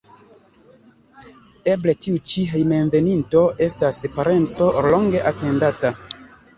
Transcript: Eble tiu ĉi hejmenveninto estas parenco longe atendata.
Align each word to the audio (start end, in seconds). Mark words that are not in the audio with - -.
Eble 1.73 1.95
tiu 2.07 2.23
ĉi 2.33 2.47
hejmenveninto 2.55 3.47
estas 3.69 4.03
parenco 4.19 4.75
longe 4.93 5.27
atendata. 5.35 5.99